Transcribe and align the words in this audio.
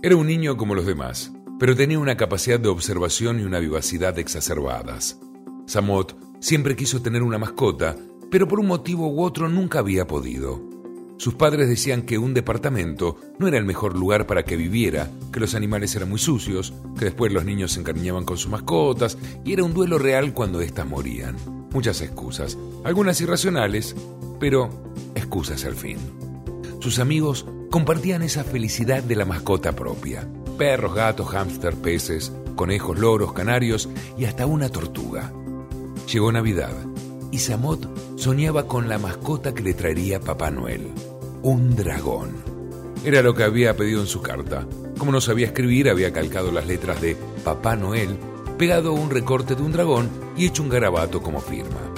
Era 0.00 0.14
un 0.14 0.28
niño 0.28 0.56
como 0.56 0.76
los 0.76 0.86
demás, 0.86 1.32
pero 1.58 1.74
tenía 1.74 1.98
una 1.98 2.16
capacidad 2.16 2.60
de 2.60 2.68
observación 2.68 3.40
y 3.40 3.42
una 3.42 3.58
vivacidad 3.58 4.16
exacerbadas. 4.20 5.18
Samot 5.66 6.16
siempre 6.38 6.76
quiso 6.76 7.02
tener 7.02 7.24
una 7.24 7.38
mascota, 7.38 7.96
pero 8.30 8.46
por 8.46 8.60
un 8.60 8.68
motivo 8.68 9.08
u 9.08 9.22
otro 9.22 9.48
nunca 9.48 9.80
había 9.80 10.06
podido. 10.06 10.62
Sus 11.16 11.34
padres 11.34 11.68
decían 11.68 12.02
que 12.02 12.16
un 12.16 12.32
departamento 12.32 13.16
no 13.40 13.48
era 13.48 13.58
el 13.58 13.64
mejor 13.64 13.96
lugar 13.98 14.28
para 14.28 14.44
que 14.44 14.54
viviera, 14.54 15.10
que 15.32 15.40
los 15.40 15.56
animales 15.56 15.96
eran 15.96 16.10
muy 16.10 16.20
sucios, 16.20 16.72
que 16.96 17.06
después 17.06 17.32
los 17.32 17.44
niños 17.44 17.72
se 17.72 17.80
encariñaban 17.80 18.24
con 18.24 18.38
sus 18.38 18.52
mascotas 18.52 19.18
y 19.44 19.52
era 19.52 19.64
un 19.64 19.74
duelo 19.74 19.98
real 19.98 20.32
cuando 20.32 20.60
éstas 20.60 20.86
morían. 20.86 21.34
Muchas 21.72 22.00
excusas, 22.02 22.56
algunas 22.84 23.20
irracionales, 23.20 23.96
pero 24.38 24.70
excusas 25.16 25.64
al 25.64 25.74
fin. 25.74 25.98
Sus 26.80 27.00
amigos 27.00 27.44
compartían 27.70 28.22
esa 28.22 28.44
felicidad 28.44 29.02
de 29.02 29.16
la 29.16 29.24
mascota 29.24 29.72
propia. 29.74 30.28
Perros, 30.56 30.94
gatos, 30.94 31.28
hámster, 31.28 31.74
peces, 31.74 32.32
conejos, 32.54 32.98
loros, 32.98 33.32
canarios 33.32 33.88
y 34.16 34.24
hasta 34.26 34.46
una 34.46 34.68
tortuga. 34.68 35.32
Llegó 36.12 36.30
Navidad 36.30 36.72
y 37.30 37.38
Samot 37.38 38.16
soñaba 38.16 38.66
con 38.66 38.88
la 38.88 38.98
mascota 38.98 39.54
que 39.54 39.62
le 39.62 39.74
traería 39.74 40.20
Papá 40.20 40.50
Noel, 40.50 40.88
un 41.42 41.74
dragón. 41.74 42.36
Era 43.04 43.22
lo 43.22 43.34
que 43.34 43.44
había 43.44 43.76
pedido 43.76 44.00
en 44.00 44.06
su 44.06 44.22
carta. 44.22 44.66
Como 44.98 45.12
no 45.12 45.20
sabía 45.20 45.46
escribir, 45.46 45.88
había 45.88 46.12
calcado 46.12 46.50
las 46.50 46.66
letras 46.66 47.00
de 47.00 47.16
Papá 47.44 47.76
Noel, 47.76 48.16
pegado 48.56 48.92
un 48.92 49.10
recorte 49.10 49.54
de 49.54 49.62
un 49.62 49.72
dragón 49.72 50.08
y 50.36 50.46
hecho 50.46 50.62
un 50.62 50.68
garabato 50.68 51.22
como 51.22 51.40
firma. 51.40 51.88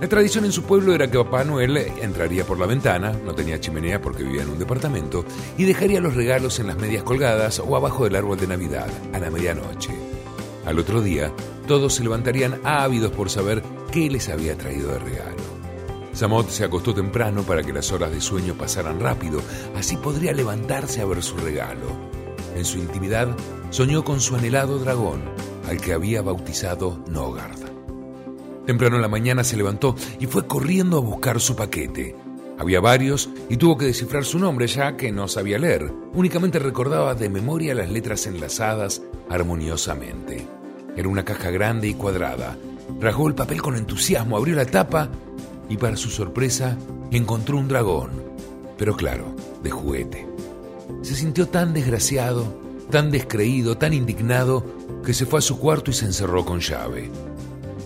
La 0.00 0.08
tradición 0.08 0.46
en 0.46 0.52
su 0.52 0.62
pueblo 0.62 0.94
era 0.94 1.10
que 1.10 1.18
Papá 1.18 1.44
Noel 1.44 1.76
entraría 1.76 2.46
por 2.46 2.58
la 2.58 2.64
ventana, 2.64 3.12
no 3.12 3.34
tenía 3.34 3.60
chimenea 3.60 4.00
porque 4.00 4.22
vivía 4.22 4.42
en 4.42 4.48
un 4.48 4.58
departamento, 4.58 5.26
y 5.58 5.64
dejaría 5.64 6.00
los 6.00 6.14
regalos 6.14 6.58
en 6.58 6.68
las 6.68 6.78
medias 6.78 7.02
colgadas 7.02 7.58
o 7.58 7.76
abajo 7.76 8.04
del 8.04 8.16
árbol 8.16 8.38
de 8.38 8.46
Navidad, 8.46 8.88
a 9.12 9.18
la 9.18 9.30
medianoche. 9.30 9.92
Al 10.64 10.78
otro 10.78 11.02
día, 11.02 11.30
todos 11.68 11.94
se 11.94 12.02
levantarían 12.02 12.60
ávidos 12.64 13.12
por 13.12 13.28
saber 13.28 13.62
qué 13.92 14.08
les 14.08 14.30
había 14.30 14.56
traído 14.56 14.90
de 14.90 15.00
regalo. 15.00 15.42
Samot 16.14 16.48
se 16.48 16.64
acostó 16.64 16.94
temprano 16.94 17.42
para 17.42 17.62
que 17.62 17.74
las 17.74 17.92
horas 17.92 18.10
de 18.10 18.22
sueño 18.22 18.54
pasaran 18.54 19.00
rápido, 19.00 19.42
así 19.76 19.98
podría 19.98 20.32
levantarse 20.32 21.02
a 21.02 21.04
ver 21.04 21.22
su 21.22 21.36
regalo. 21.36 21.86
En 22.56 22.64
su 22.64 22.78
intimidad, 22.78 23.28
soñó 23.68 24.02
con 24.02 24.20
su 24.22 24.34
anhelado 24.34 24.78
dragón, 24.78 25.20
al 25.68 25.78
que 25.78 25.92
había 25.92 26.22
bautizado 26.22 27.04
Nogard. 27.06 27.59
Temprano 28.66 28.96
en 28.96 29.02
la 29.02 29.08
mañana 29.08 29.44
se 29.44 29.56
levantó 29.56 29.96
y 30.18 30.26
fue 30.26 30.46
corriendo 30.46 30.98
a 30.98 31.00
buscar 31.00 31.40
su 31.40 31.56
paquete. 31.56 32.14
Había 32.58 32.80
varios 32.80 33.30
y 33.48 33.56
tuvo 33.56 33.78
que 33.78 33.86
descifrar 33.86 34.24
su 34.24 34.38
nombre 34.38 34.66
ya 34.66 34.96
que 34.96 35.10
no 35.10 35.28
sabía 35.28 35.58
leer. 35.58 35.90
Únicamente 36.12 36.58
recordaba 36.58 37.14
de 37.14 37.30
memoria 37.30 37.74
las 37.74 37.90
letras 37.90 38.26
enlazadas 38.26 39.02
armoniosamente. 39.30 40.46
Era 40.94 41.08
una 41.08 41.24
caja 41.24 41.50
grande 41.50 41.88
y 41.88 41.94
cuadrada. 41.94 42.58
Rasgó 43.00 43.28
el 43.28 43.34
papel 43.34 43.62
con 43.62 43.76
entusiasmo, 43.76 44.36
abrió 44.36 44.56
la 44.56 44.66
tapa 44.66 45.08
y 45.70 45.78
para 45.78 45.96
su 45.96 46.10
sorpresa 46.10 46.76
encontró 47.10 47.56
un 47.56 47.68
dragón, 47.68 48.10
pero 48.76 48.94
claro, 48.94 49.34
de 49.62 49.70
juguete. 49.70 50.26
Se 51.02 51.14
sintió 51.14 51.48
tan 51.48 51.72
desgraciado, 51.72 52.52
tan 52.90 53.10
descreído, 53.10 53.78
tan 53.78 53.94
indignado, 53.94 54.64
que 55.04 55.14
se 55.14 55.24
fue 55.24 55.38
a 55.38 55.42
su 55.42 55.58
cuarto 55.58 55.90
y 55.92 55.94
se 55.94 56.04
encerró 56.04 56.44
con 56.44 56.60
llave. 56.60 57.10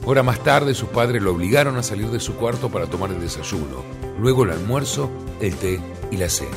Hora 0.07 0.23
más 0.23 0.41
tarde 0.41 0.75
sus 0.75 0.91
padres 0.91 1.23
lo 1.23 1.33
obligaron 1.33 1.79
a 1.79 1.83
salir 1.83 2.11
de 2.11 2.21
su 2.21 2.35
cuarto 2.35 2.69
para 2.69 2.87
tomar 2.87 3.11
el 3.11 3.21
desayuno, 3.21 3.83
luego 4.21 4.45
el 4.45 4.51
almuerzo, 4.51 5.11
el 5.41 5.57
té 5.57 5.81
y 6.11 6.19
la 6.19 6.29
cena. 6.29 6.51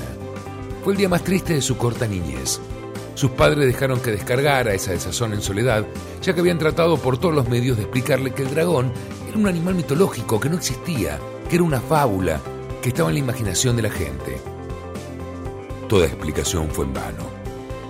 Fue 0.83 0.91
el 0.91 0.97
día 0.97 1.07
más 1.07 1.23
triste 1.23 1.53
de 1.53 1.61
su 1.61 1.77
corta 1.77 2.07
niñez. 2.07 2.59
Sus 3.15 3.31
padres 3.31 3.65
dejaron 3.65 4.01
que 4.01 4.11
descargara 4.11 4.73
esa 4.73 4.91
desazón 4.91 5.33
en 5.33 5.41
soledad, 5.41 5.85
ya 6.21 6.33
que 6.33 6.41
habían 6.41 6.59
tratado 6.59 6.97
por 6.97 7.17
todos 7.17 7.33
los 7.33 7.47
medios 7.47 7.77
de 7.77 7.83
explicarle 7.83 8.31
que 8.31 8.43
el 8.43 8.53
dragón 8.53 8.91
era 9.29 9.37
un 9.37 9.47
animal 9.47 9.75
mitológico 9.75 10.41
que 10.41 10.49
no 10.49 10.57
existía, 10.57 11.17
que 11.49 11.55
era 11.55 11.63
una 11.63 11.79
fábula, 11.79 12.41
que 12.81 12.89
estaba 12.89 13.09
en 13.09 13.15
la 13.15 13.21
imaginación 13.21 13.77
de 13.77 13.83
la 13.83 13.89
gente. 13.89 14.37
Toda 15.87 16.05
explicación 16.05 16.67
fue 16.69 16.83
en 16.83 16.93
vano. 16.93 17.23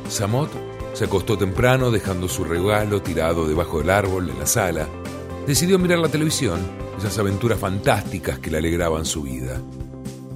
Samot 0.07 0.51
se 0.93 1.05
acostó 1.05 1.35
temprano 1.35 1.89
dejando 1.89 2.27
su 2.27 2.43
regalo 2.43 3.01
tirado 3.01 3.47
debajo 3.47 3.79
del 3.79 3.89
árbol 3.89 4.29
en 4.29 4.39
la 4.39 4.45
sala 4.45 4.87
decidió 5.47 5.79
mirar 5.79 5.99
la 5.99 6.09
televisión, 6.09 6.59
esas 6.97 7.17
aventuras 7.17 7.57
fantásticas 7.57 8.37
que 8.37 8.51
le 8.51 8.57
alegraban 8.57 9.05
su 9.05 9.23
vida. 9.23 9.61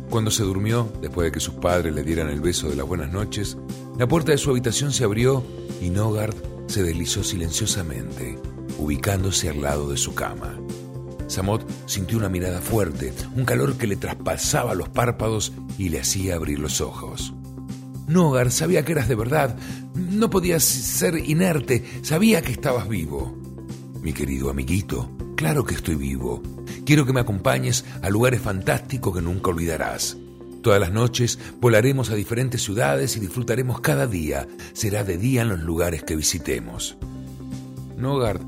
Cuando 0.10 0.32
se 0.32 0.44
durmió, 0.44 0.92
después 1.02 1.26
de 1.26 1.32
que 1.34 1.42
sus 1.42 1.56
padres 1.56 1.94
le 1.94 2.04
dieran 2.04 2.30
el 2.30 2.40
beso 2.40 2.70
de 2.70 2.78
las 2.78 2.88
buenas 2.88 3.12
noches, 3.12 3.58
la 3.98 4.08
puerta 4.08 4.32
de 4.32 4.38
su 4.38 4.50
habitación 4.50 4.94
se 4.94 5.04
abrió 5.04 5.44
y 5.82 5.90
Nogard 5.90 6.34
se 6.68 6.82
deslizó 6.82 7.26
silenciosamente, 7.26 8.40
ubicándose 8.78 9.50
al 9.50 9.62
lado 9.62 9.90
de 9.90 9.98
su 9.98 10.16
cama. 10.16 10.58
Samot 11.28 11.66
sintió 11.88 12.18
una 12.18 12.30
mirada 12.30 12.62
fuerte, 12.62 13.14
un 13.36 13.44
calor 13.44 13.76
que 13.76 13.88
le 13.88 13.98
traspasaba 13.98 14.76
los 14.76 14.90
párpados 14.90 15.52
y 15.78 15.90
le 15.90 16.00
hacía 16.00 16.36
abrir 16.36 16.60
los 16.60 16.80
ojos. 16.80 17.34
Nogard 18.08 18.52
sabía 18.52 18.84
que 18.86 18.94
eras 18.94 19.10
de 19.10 19.16
verdad, 19.16 19.58
no 19.94 20.30
podías 20.30 20.64
ser 20.64 21.18
inerte, 21.18 21.84
sabía 22.02 22.42
que 22.42 22.54
estabas 22.54 22.88
vivo. 22.88 23.41
Mi 24.02 24.14
querido 24.14 24.50
amiguito, 24.50 25.12
claro 25.36 25.64
que 25.64 25.76
estoy 25.76 25.94
vivo. 25.94 26.42
Quiero 26.86 27.06
que 27.06 27.14
me 27.14 27.20
acompañes 27.20 27.86
a 28.02 28.10
lugares 28.10 28.42
fantásticos 28.42 29.16
que 29.16 29.22
nunca 29.22 29.52
olvidarás. 29.52 30.18
Todas 30.64 30.80
las 30.80 30.92
noches 30.92 31.38
volaremos 31.60 32.10
a 32.10 32.16
diferentes 32.16 32.64
ciudades 32.64 33.16
y 33.16 33.20
disfrutaremos 33.20 33.80
cada 33.80 34.08
día. 34.08 34.48
Será 34.74 35.04
de 35.04 35.18
día 35.18 35.44
en 35.44 35.50
los 35.50 35.60
lugares 35.60 36.04
que 36.04 36.16
visitemos. 36.16 36.98
Nogard, 37.96 38.42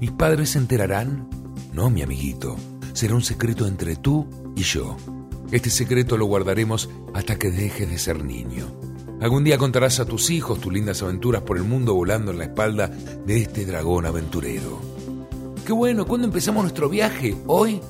¿mis 0.00 0.10
padres 0.10 0.50
se 0.50 0.58
enterarán? 0.58 1.28
No, 1.72 1.88
mi 1.88 2.02
amiguito. 2.02 2.56
Será 2.92 3.14
un 3.14 3.22
secreto 3.22 3.68
entre 3.68 3.94
tú 3.94 4.26
y 4.56 4.62
yo. 4.62 4.96
Este 5.52 5.70
secreto 5.70 6.16
lo 6.16 6.26
guardaremos 6.26 6.90
hasta 7.14 7.38
que 7.38 7.52
dejes 7.52 7.88
de 7.88 7.98
ser 7.98 8.24
niño. 8.24 8.66
Algún 9.20 9.44
día 9.44 9.56
contarás 9.56 10.00
a 10.00 10.04
tus 10.04 10.30
hijos 10.30 10.60
tus 10.60 10.72
lindas 10.72 11.02
aventuras 11.02 11.42
por 11.42 11.58
el 11.58 11.62
mundo 11.62 11.94
volando 11.94 12.32
en 12.32 12.38
la 12.38 12.44
espalda 12.44 12.88
de 12.88 13.42
este 13.42 13.64
dragón 13.64 14.04
aventurero. 14.04 14.95
Qué 15.66 15.72
bueno, 15.72 16.06
¿cuándo 16.06 16.28
empezamos 16.28 16.62
nuestro 16.62 16.88
viaje? 16.88 17.36
¿Hoy? 17.48 17.80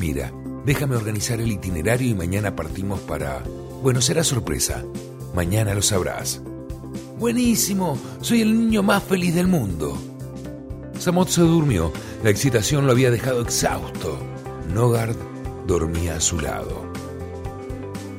Mira, 0.00 0.32
déjame 0.64 0.96
organizar 0.96 1.38
el 1.38 1.52
itinerario 1.52 2.08
y 2.08 2.14
mañana 2.14 2.56
partimos 2.56 2.98
para... 3.00 3.42
Bueno, 3.82 4.00
será 4.00 4.24
sorpresa. 4.24 4.82
Mañana 5.34 5.74
lo 5.74 5.82
sabrás. 5.82 6.40
Buenísimo, 7.18 7.98
soy 8.22 8.40
el 8.40 8.58
niño 8.58 8.82
más 8.82 9.02
feliz 9.02 9.34
del 9.34 9.48
mundo. 9.48 9.98
Samot 10.98 11.28
se 11.28 11.42
durmió. 11.42 11.92
La 12.22 12.30
excitación 12.30 12.86
lo 12.86 12.92
había 12.92 13.10
dejado 13.10 13.42
exhausto. 13.42 14.18
Nogard 14.72 15.14
dormía 15.66 16.16
a 16.16 16.20
su 16.20 16.40
lado. 16.40 16.90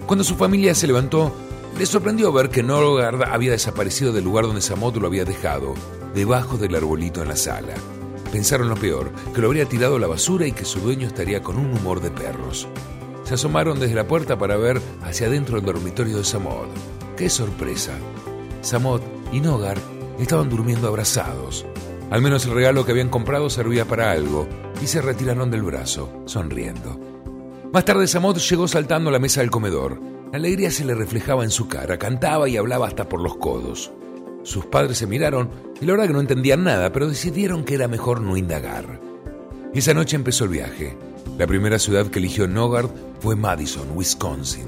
Cuando 0.06 0.24
su 0.24 0.36
familia 0.36 0.76
se 0.76 0.86
levantó, 0.86 1.34
le 1.80 1.88
sorprendió 1.88 2.32
ver 2.32 2.52
que 2.52 2.62
Nogard 2.62 3.24
había 3.24 3.50
desaparecido 3.50 4.14
del 4.14 4.26
lugar 4.26 4.46
donde 4.46 4.62
Samot 4.62 4.96
lo 4.98 5.08
había 5.08 5.26
dejado, 5.26 5.74
debajo 6.14 6.58
del 6.58 6.76
arbolito 6.76 7.24
en 7.24 7.30
la 7.30 7.36
sala. 7.36 7.74
Pensaron 8.36 8.68
lo 8.68 8.76
peor, 8.76 9.14
que 9.34 9.40
lo 9.40 9.48
habría 9.48 9.64
tirado 9.64 9.96
a 9.96 10.00
la 10.00 10.08
basura 10.08 10.46
y 10.46 10.52
que 10.52 10.66
su 10.66 10.82
dueño 10.82 11.08
estaría 11.08 11.42
con 11.42 11.56
un 11.56 11.72
humor 11.72 12.02
de 12.02 12.12
perros. 12.12 12.68
Se 13.24 13.36
asomaron 13.36 13.80
desde 13.80 13.96
la 13.96 14.10
puerta 14.10 14.38
para 14.38 14.58
ver 14.58 14.82
hacia 15.04 15.28
adentro 15.28 15.56
del 15.56 15.66
dormitorio 15.66 16.18
de 16.18 16.26
Samod. 16.26 16.68
¡Qué 17.16 17.30
sorpresa! 17.30 17.94
Samod 18.60 19.00
y 19.32 19.40
Nogar 19.40 19.78
estaban 20.20 20.50
durmiendo 20.50 20.90
abrazados. 20.90 21.66
Al 22.12 22.22
menos 22.22 22.46
el 22.46 22.52
regalo 22.52 22.86
que 22.86 22.92
habían 22.92 23.08
comprado 23.08 23.50
servía 23.50 23.86
para 23.86 24.12
algo, 24.12 24.50
y 24.84 24.88
se 24.88 25.02
retiraron 25.02 25.50
del 25.50 25.64
brazo, 25.64 26.12
sonriendo. 26.26 27.00
Más 27.72 27.86
tarde 27.86 28.06
Samod 28.06 28.40
llegó 28.40 28.68
saltando 28.68 29.12
a 29.12 29.14
la 29.14 29.20
mesa 29.20 29.40
del 29.40 29.50
comedor. 29.50 30.02
La 30.34 30.40
alegría 30.40 30.72
se 30.72 30.84
le 30.84 30.94
reflejaba 30.94 31.46
en 31.46 31.52
su 31.52 31.70
cara, 31.70 31.98
cantaba 31.98 32.50
y 32.50 32.58
hablaba 32.58 32.86
hasta 32.86 33.08
por 33.08 33.22
los 33.22 33.38
codos. 33.38 33.94
Sus 34.46 34.68
padres 34.68 35.00
se 35.00 35.08
miraron 35.08 35.50
y 35.82 35.86
la 35.86 35.94
verdad 35.94 36.06
que 36.06 36.14
no 36.14 36.20
entendían 36.20 36.64
nada, 36.64 36.92
pero 36.92 37.10
decidieron 37.10 37.64
que 37.64 37.74
era 37.74 37.88
mejor 37.88 38.22
no 38.22 38.38
indagar. 38.38 39.02
Esa 39.74 39.96
noche 39.96 40.16
empezó 40.16 40.44
el 40.44 40.52
viaje. 40.52 40.96
La 41.40 41.48
primera 41.48 41.80
ciudad 41.80 42.06
que 42.06 42.20
eligió 42.20 42.48
Nogard 42.48 42.92
fue 43.20 43.36
Madison, 43.36 43.88
Wisconsin. 43.96 44.68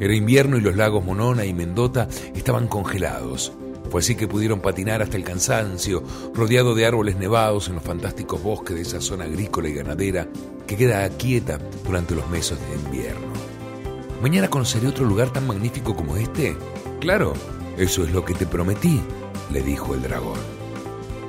Era 0.00 0.14
invierno 0.14 0.56
y 0.56 0.62
los 0.62 0.74
lagos 0.74 1.04
Monona 1.04 1.44
y 1.44 1.52
Mendota 1.52 2.08
estaban 2.34 2.66
congelados. 2.66 3.52
Fue 3.90 4.00
así 4.00 4.14
que 4.14 4.26
pudieron 4.26 4.60
patinar 4.60 5.02
hasta 5.02 5.18
el 5.18 5.24
cansancio, 5.24 6.02
rodeado 6.32 6.74
de 6.74 6.86
árboles 6.86 7.16
nevados 7.16 7.68
en 7.68 7.74
los 7.74 7.84
fantásticos 7.84 8.42
bosques 8.42 8.74
de 8.74 8.82
esa 8.82 9.02
zona 9.02 9.24
agrícola 9.24 9.68
y 9.68 9.74
ganadera 9.74 10.26
que 10.66 10.78
queda 10.78 11.06
quieta 11.10 11.58
durante 11.84 12.14
los 12.14 12.26
meses 12.30 12.58
de 12.58 12.86
invierno. 12.86 13.34
¿Mañana 14.22 14.48
conoceré 14.48 14.88
otro 14.88 15.04
lugar 15.04 15.30
tan 15.30 15.46
magnífico 15.46 15.94
como 15.94 16.16
este? 16.16 16.56
Claro, 17.00 17.34
eso 17.76 18.04
es 18.04 18.12
lo 18.12 18.24
que 18.24 18.34
te 18.34 18.46
prometí, 18.46 19.00
le 19.50 19.62
dijo 19.62 19.94
el 19.94 20.02
dragón. 20.02 20.38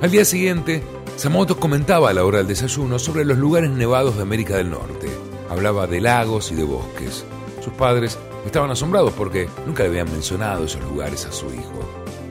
Al 0.00 0.10
día 0.10 0.24
siguiente, 0.24 0.82
Samoto 1.16 1.58
comentaba 1.58 2.10
a 2.10 2.12
la 2.12 2.24
hora 2.24 2.38
del 2.38 2.48
desayuno 2.48 2.98
sobre 2.98 3.24
los 3.24 3.38
lugares 3.38 3.70
nevados 3.70 4.16
de 4.16 4.22
América 4.22 4.56
del 4.56 4.70
Norte. 4.70 5.08
Hablaba 5.48 5.86
de 5.86 6.00
lagos 6.00 6.52
y 6.52 6.54
de 6.54 6.64
bosques. 6.64 7.24
Sus 7.64 7.72
padres 7.72 8.18
estaban 8.44 8.70
asombrados 8.70 9.12
porque 9.14 9.48
nunca 9.66 9.82
le 9.82 9.88
habían 9.88 10.12
mencionado 10.12 10.64
esos 10.64 10.82
lugares 10.82 11.24
a 11.24 11.32
su 11.32 11.46
hijo. 11.46 11.80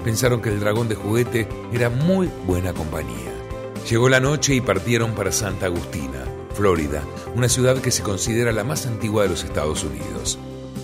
pensaron 0.04 0.40
que 0.40 0.50
el 0.50 0.60
dragón 0.60 0.88
de 0.88 0.94
juguete 0.94 1.48
era 1.74 1.90
muy 1.90 2.30
buena 2.46 2.74
compañía. 2.74 3.34
Llegó 3.90 4.08
la 4.08 4.20
noche 4.20 4.54
y 4.54 4.62
partieron 4.62 5.14
para 5.14 5.32
Santa 5.32 5.66
Agustina, 5.66 6.24
Florida, 6.54 7.04
una 7.36 7.50
ciudad 7.50 7.80
que 7.80 7.90
se 7.90 8.04
considera 8.04 8.52
la 8.52 8.64
más 8.64 8.86
antigua 8.86 9.24
de 9.24 9.30
los 9.30 9.44
Estados 9.44 9.84
Unidos. 9.84 10.38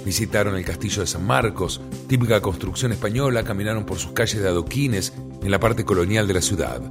Visitaron 0.06 0.56
el 0.56 0.66
castillo 0.66 1.02
de 1.02 1.08
San 1.08 1.26
Marcos, 1.26 1.82
típica 2.08 2.42
construcción 2.42 2.92
española, 2.92 3.44
caminaron 3.44 3.86
por 3.86 4.00
sus 4.00 4.14
calles 4.14 4.42
de 4.42 4.48
adoquines 4.48 5.14
en 5.44 5.52
la 5.52 5.60
parte 5.60 5.86
colonial 5.86 6.28
de 6.28 6.34
la 6.34 6.42
ciudad. 6.42 6.82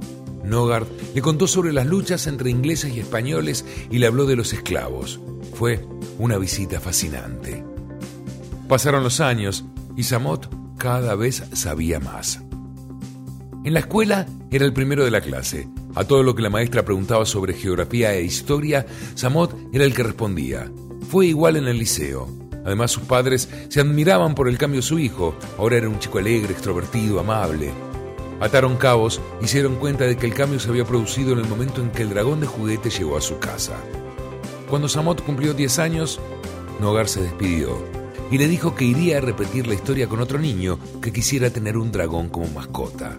Nogard 0.43 0.87
le 1.13 1.21
contó 1.21 1.47
sobre 1.47 1.73
las 1.73 1.85
luchas 1.85 2.27
entre 2.27 2.49
ingleses 2.49 2.95
y 2.95 2.99
españoles 2.99 3.65
y 3.89 3.99
le 3.99 4.07
habló 4.07 4.25
de 4.25 4.35
los 4.35 4.53
esclavos. 4.53 5.19
Fue 5.53 5.85
una 6.17 6.37
visita 6.37 6.79
fascinante. 6.79 7.63
Pasaron 8.67 9.03
los 9.03 9.19
años 9.19 9.65
y 9.95 10.03
Samot 10.03 10.49
cada 10.77 11.15
vez 11.15 11.43
sabía 11.53 11.99
más. 11.99 12.41
En 13.63 13.73
la 13.73 13.81
escuela 13.81 14.25
era 14.49 14.65
el 14.65 14.73
primero 14.73 15.03
de 15.03 15.11
la 15.11 15.21
clase. 15.21 15.67
A 15.93 16.05
todo 16.05 16.23
lo 16.23 16.33
que 16.33 16.41
la 16.41 16.49
maestra 16.49 16.83
preguntaba 16.83 17.25
sobre 17.25 17.53
geografía 17.53 18.13
e 18.13 18.23
historia, 18.23 18.85
Samot 19.13 19.55
era 19.73 19.83
el 19.83 19.93
que 19.93 20.03
respondía. 20.03 20.71
Fue 21.09 21.27
igual 21.27 21.57
en 21.57 21.67
el 21.67 21.77
liceo. 21.77 22.40
Además, 22.65 22.91
sus 22.91 23.03
padres 23.03 23.49
se 23.69 23.81
admiraban 23.81 24.35
por 24.35 24.47
el 24.47 24.57
cambio 24.57 24.81
de 24.81 24.87
su 24.87 24.99
hijo. 24.99 25.35
Ahora 25.57 25.77
era 25.77 25.89
un 25.89 25.99
chico 25.99 26.19
alegre, 26.19 26.53
extrovertido, 26.53 27.19
amable. 27.19 27.71
Ataron 28.39 28.77
cabos 28.77 29.21
y 29.41 29.47
se 29.47 29.63
cuenta 29.63 30.05
de 30.05 30.17
que 30.17 30.25
el 30.25 30.33
cambio 30.33 30.59
se 30.59 30.69
había 30.69 30.85
producido 30.85 31.33
en 31.33 31.39
el 31.39 31.47
momento 31.47 31.81
en 31.81 31.91
que 31.91 32.01
el 32.01 32.09
dragón 32.09 32.39
de 32.39 32.47
juguete 32.47 32.89
llegó 32.89 33.17
a 33.17 33.21
su 33.21 33.37
casa. 33.37 33.77
Cuando 34.69 34.89
Samot 34.89 35.23
cumplió 35.23 35.53
10 35.53 35.79
años, 35.79 36.19
Nogar 36.79 37.07
se 37.07 37.21
despidió 37.21 37.77
y 38.31 38.37
le 38.37 38.47
dijo 38.47 38.73
que 38.73 38.85
iría 38.85 39.17
a 39.17 39.21
repetir 39.21 39.67
la 39.67 39.75
historia 39.75 40.07
con 40.07 40.21
otro 40.21 40.39
niño 40.39 40.79
que 41.01 41.11
quisiera 41.11 41.49
tener 41.49 41.77
un 41.77 41.91
dragón 41.91 42.29
como 42.29 42.47
mascota. 42.47 43.15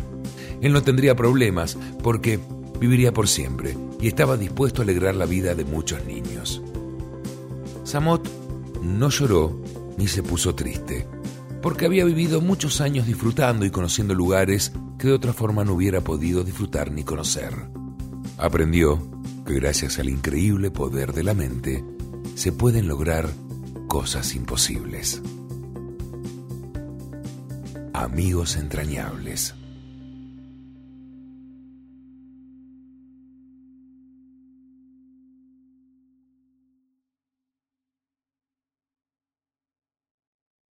Él 0.60 0.72
no 0.72 0.82
tendría 0.82 1.14
problemas 1.14 1.76
porque 2.02 2.40
viviría 2.80 3.12
por 3.12 3.28
siempre 3.28 3.76
y 4.00 4.08
estaba 4.08 4.36
dispuesto 4.36 4.82
a 4.82 4.84
alegrar 4.84 5.14
la 5.14 5.26
vida 5.26 5.54
de 5.54 5.64
muchos 5.64 6.04
niños. 6.04 6.62
Samot 7.84 8.41
no 8.82 9.08
lloró 9.08 9.60
ni 9.96 10.08
se 10.08 10.22
puso 10.22 10.54
triste, 10.54 11.06
porque 11.62 11.86
había 11.86 12.04
vivido 12.04 12.40
muchos 12.40 12.80
años 12.80 13.06
disfrutando 13.06 13.64
y 13.64 13.70
conociendo 13.70 14.14
lugares 14.14 14.72
que 14.98 15.08
de 15.08 15.14
otra 15.14 15.32
forma 15.32 15.64
no 15.64 15.74
hubiera 15.74 16.00
podido 16.00 16.44
disfrutar 16.44 16.90
ni 16.90 17.04
conocer. 17.04 17.54
Aprendió 18.38 19.00
que 19.46 19.54
gracias 19.54 19.98
al 19.98 20.08
increíble 20.08 20.70
poder 20.70 21.12
de 21.12 21.22
la 21.22 21.34
mente 21.34 21.84
se 22.34 22.52
pueden 22.52 22.88
lograr 22.88 23.28
cosas 23.88 24.34
imposibles. 24.34 25.22
Amigos 27.92 28.56
entrañables. 28.56 29.54